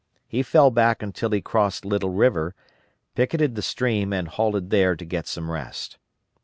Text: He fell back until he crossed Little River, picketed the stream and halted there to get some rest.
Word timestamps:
He 0.27 0.41
fell 0.41 0.71
back 0.71 1.03
until 1.03 1.29
he 1.29 1.41
crossed 1.41 1.85
Little 1.85 2.09
River, 2.09 2.55
picketed 3.13 3.53
the 3.53 3.61
stream 3.61 4.11
and 4.11 4.27
halted 4.27 4.71
there 4.71 4.95
to 4.95 5.05
get 5.05 5.27
some 5.27 5.51
rest. 5.51 5.99